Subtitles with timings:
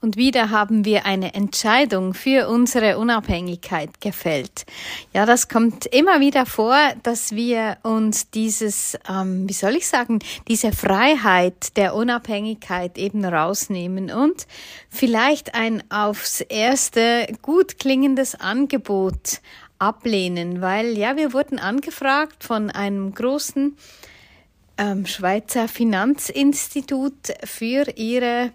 [0.00, 4.64] Und wieder haben wir eine Entscheidung für unsere Unabhängigkeit gefällt.
[5.12, 10.20] Ja, das kommt immer wieder vor, dass wir uns dieses, ähm, wie soll ich sagen,
[10.46, 14.46] diese Freiheit der Unabhängigkeit eben rausnehmen und
[14.88, 19.40] vielleicht ein aufs erste gut klingendes Angebot
[19.80, 23.76] ablehnen, weil ja, wir wurden angefragt von einem großen
[24.76, 28.52] ähm, Schweizer Finanzinstitut für ihre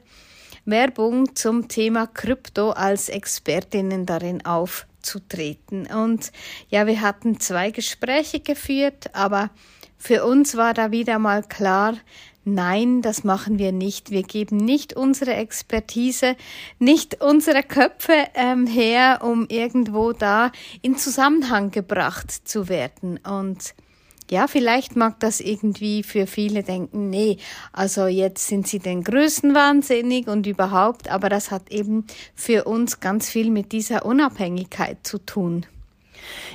[0.66, 5.88] Werbung zum Thema Krypto als Expertinnen darin aufzutreten.
[5.88, 6.32] Und
[6.70, 9.50] ja, wir hatten zwei Gespräche geführt, aber
[9.98, 11.96] für uns war da wieder mal klar,
[12.46, 14.12] Nein, das machen wir nicht.
[14.12, 16.36] Wir geben nicht unsere Expertise,
[16.78, 20.52] nicht unsere Köpfe ähm, her, um irgendwo da
[20.82, 23.18] in Zusammenhang gebracht zu werden.
[23.20, 23.74] Und
[24.34, 27.38] ja, vielleicht mag das irgendwie für viele denken, nee,
[27.72, 33.00] also jetzt sind sie den Größten wahnsinnig und überhaupt, aber das hat eben für uns
[33.00, 35.68] ganz viel mit dieser Unabhängigkeit zu tun.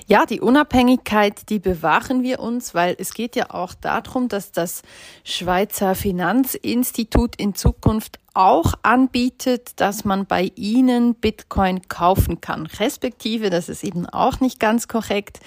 [0.06, 4.82] Ja, die Unabhängigkeit, die bewahren wir uns, weil es geht ja auch darum, dass das
[5.24, 12.66] Schweizer Finanzinstitut in Zukunft auch anbietet, dass man bei ihnen Bitcoin kaufen kann.
[12.66, 15.40] Respektive, das ist eben auch nicht ganz korrekt,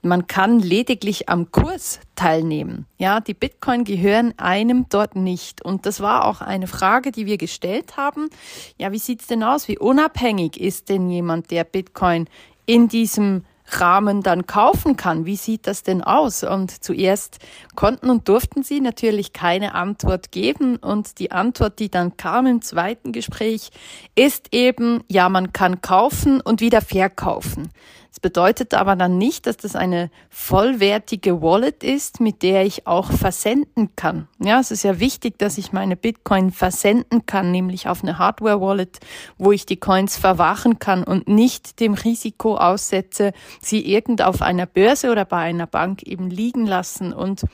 [0.00, 2.86] man kann lediglich am Kurs teilnehmen.
[2.96, 5.62] Ja, die Bitcoin gehören einem dort nicht.
[5.62, 8.30] Und das war auch eine Frage, die wir gestellt haben.
[8.78, 9.68] Ja, wie sieht's denn aus?
[9.68, 12.30] Wie unabhängig ist denn jemand, der Bitcoin
[12.64, 15.26] in diesem Rahmen dann kaufen kann.
[15.26, 16.44] Wie sieht das denn aus?
[16.44, 17.38] Und zuerst
[17.74, 20.76] konnten und durften sie natürlich keine Antwort geben.
[20.76, 23.70] Und die Antwort, die dann kam im zweiten Gespräch,
[24.14, 27.70] ist eben, ja, man kann kaufen und wieder verkaufen.
[28.10, 33.12] Das bedeutet aber dann nicht, dass das eine vollwertige Wallet ist, mit der ich auch
[33.12, 34.28] versenden kann.
[34.38, 38.98] Ja, es ist ja wichtig, dass ich meine Bitcoin versenden kann, nämlich auf eine Hardware-Wallet,
[39.36, 44.66] wo ich die Coins verwahren kann und nicht dem Risiko aussetze, sie irgend auf einer
[44.66, 47.44] Börse oder bei einer Bank eben liegen lassen und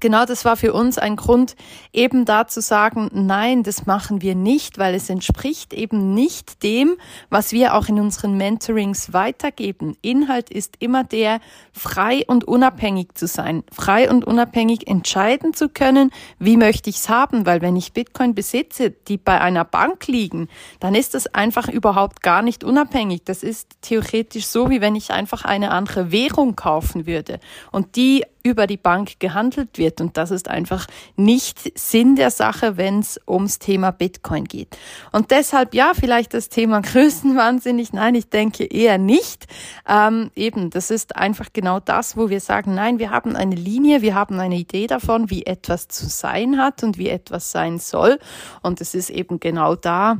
[0.00, 1.56] Genau das war für uns ein Grund,
[1.92, 6.96] eben da zu sagen, nein, das machen wir nicht, weil es entspricht eben nicht dem,
[7.30, 9.96] was wir auch in unseren Mentorings weitergeben.
[10.02, 11.40] Inhalt ist immer der,
[11.72, 17.08] frei und unabhängig zu sein, frei und unabhängig entscheiden zu können, wie möchte ich es
[17.08, 20.48] haben, weil wenn ich Bitcoin besitze, die bei einer Bank liegen,
[20.80, 23.22] dann ist das einfach überhaupt gar nicht unabhängig.
[23.24, 28.24] Das ist theoretisch so, wie wenn ich einfach eine andere Währung kaufen würde und die
[28.42, 30.00] über die Bank gehandelt wird.
[30.00, 30.86] Und das ist einfach
[31.16, 34.76] nicht Sinn der Sache, wenn es ums Thema Bitcoin geht.
[35.12, 37.92] Und deshalb, ja, vielleicht das Thema Größenwahnsinnig.
[37.92, 39.46] Nein, ich denke eher nicht.
[39.88, 44.02] Ähm, eben, das ist einfach genau das, wo wir sagen, nein, wir haben eine Linie,
[44.02, 48.18] wir haben eine Idee davon, wie etwas zu sein hat und wie etwas sein soll.
[48.62, 50.18] Und es ist eben genau da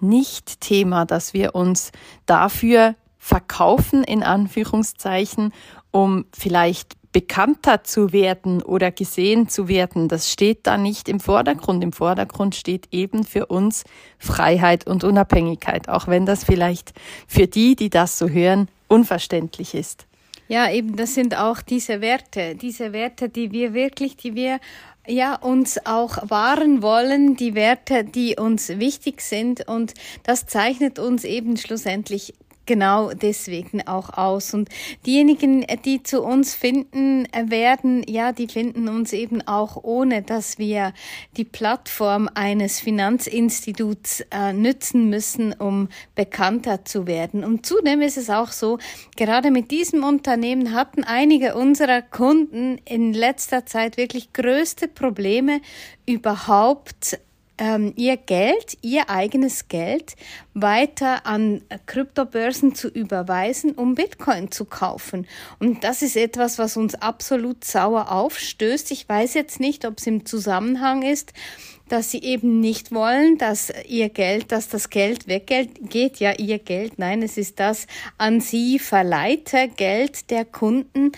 [0.00, 1.92] nicht Thema, dass wir uns
[2.26, 5.52] dafür verkaufen, in Anführungszeichen,
[5.90, 11.84] um vielleicht bekannter zu werden oder gesehen zu werden, das steht da nicht im Vordergrund.
[11.84, 13.84] Im Vordergrund steht eben für uns
[14.18, 16.92] Freiheit und Unabhängigkeit, auch wenn das vielleicht
[17.28, 20.06] für die, die das so hören, unverständlich ist.
[20.48, 24.58] Ja, eben, das sind auch diese Werte, diese Werte, die wir wirklich, die wir
[25.06, 29.68] ja, uns auch wahren wollen, die Werte, die uns wichtig sind.
[29.68, 32.34] Und das zeichnet uns eben schlussendlich
[32.66, 34.54] genau deswegen auch aus.
[34.54, 34.68] Und
[35.06, 40.92] diejenigen, die zu uns finden werden, ja, die finden uns eben auch ohne, dass wir
[41.36, 47.44] die Plattform eines Finanzinstituts äh, nützen müssen, um bekannter zu werden.
[47.44, 48.78] Und zudem ist es auch so,
[49.16, 55.60] gerade mit diesem Unternehmen hatten einige unserer Kunden in letzter Zeit wirklich größte Probleme
[56.06, 57.18] überhaupt
[57.58, 60.16] ähm, ihr Geld, ihr eigenes Geld
[60.54, 65.26] weiter an Kryptobörsen zu überweisen, um Bitcoin zu kaufen.
[65.58, 68.90] Und das ist etwas, was uns absolut sauer aufstößt.
[68.90, 71.32] Ich weiß jetzt nicht, ob es im Zusammenhang ist,
[71.88, 76.98] dass sie eben nicht wollen, dass ihr Geld, dass das Geld weggeht, ja ihr Geld,
[76.98, 77.86] nein, es ist das
[78.16, 81.12] an sie verleihte Geld der Kunden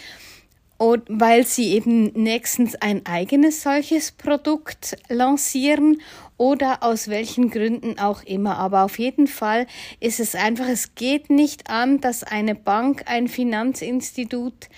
[0.79, 6.01] und weil sie eben nächstens ein eigenes solches Produkt lancieren
[6.37, 8.59] oder aus welchen Gründen auch immer.
[8.59, 9.67] Aber auf jeden Fall
[10.01, 14.69] ist es einfach, es geht nicht an, dass eine Bank, ein Finanzinstitut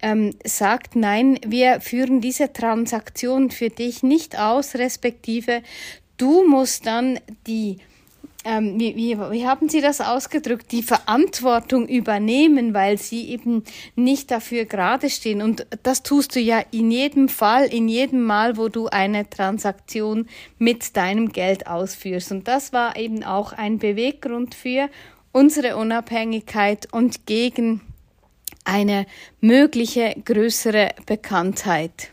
[0.00, 5.62] ähm, sagt, nein, wir führen diese Transaktion für dich nicht aus, respektive
[6.16, 7.78] du musst dann die
[8.44, 13.64] ähm, wie, wie, wie haben Sie das ausgedrückt, die Verantwortung übernehmen, weil Sie eben
[13.96, 15.42] nicht dafür gerade stehen.
[15.42, 20.28] Und das tust du ja in jedem Fall, in jedem Mal, wo du eine Transaktion
[20.58, 22.30] mit deinem Geld ausführst.
[22.30, 24.88] Und das war eben auch ein Beweggrund für
[25.32, 27.80] unsere Unabhängigkeit und gegen
[28.64, 29.06] eine
[29.40, 32.12] mögliche größere Bekanntheit.